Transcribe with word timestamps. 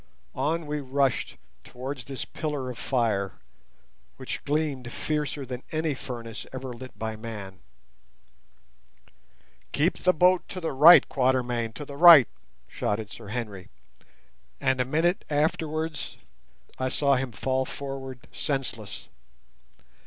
On 0.33 0.65
we 0.65 0.79
rushed 0.81 1.37
towards 1.63 2.05
this 2.05 2.25
pillar 2.25 2.71
of 2.71 2.79
fire, 2.79 3.33
which 4.17 4.43
gleamed 4.45 4.91
fiercer 4.91 5.45
than 5.45 5.61
any 5.71 5.93
furnace 5.93 6.47
ever 6.51 6.73
lit 6.73 6.97
by 6.97 7.15
man. 7.15 7.59
"Keep 9.71 9.99
the 9.99 10.11
boat 10.11 10.41
to 10.49 10.59
the 10.59 10.71
right, 10.71 11.07
Quatermain—to 11.07 11.85
the 11.85 11.97
right," 11.97 12.27
shouted 12.67 13.11
Sir 13.11 13.27
Henry, 13.27 13.69
and 14.59 14.81
a 14.81 14.85
minute 14.85 15.23
afterwards 15.29 16.17
I 16.79 16.89
saw 16.89 17.15
him 17.15 17.31
fall 17.31 17.65
forward 17.65 18.27
senseless. 18.31 19.07